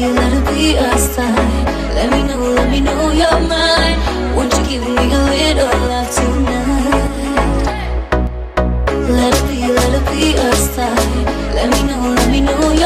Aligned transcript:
you 0.00 0.14
let 0.14 0.32
it 0.32 0.44
be 0.54 0.78
us 0.78 1.14
time. 1.14 1.64
Let 1.94 2.10
me 2.10 2.22
know, 2.22 2.40
let 2.40 2.70
me 2.70 2.80
know 2.80 3.10
you're 3.10 3.40
mine. 3.52 3.98
Won't 4.34 4.52
you 4.56 4.64
give 4.64 4.88
me 4.88 5.12
a 5.12 5.22
little 5.34 5.74
love 5.90 6.10
tonight? 6.16 7.10
Let 9.16 9.34
it 9.36 9.44
be, 9.48 9.58
let 9.70 9.92
it 9.98 10.04
be 10.10 10.38
us 10.38 10.74
time. 10.74 11.24
Let 11.54 11.68
me 11.74 11.82
know, 11.88 12.14
let 12.16 12.30
me 12.30 12.40
know 12.40 12.79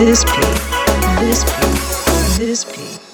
this 0.00 0.24
beat, 0.24 0.60
this 1.20 1.44
beat, 1.44 2.38
this 2.38 2.64
beat. 2.64 3.09